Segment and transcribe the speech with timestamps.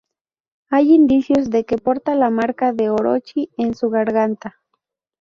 [0.71, 4.59] Hay indicios de que porta la marca de Orochi en su garganta.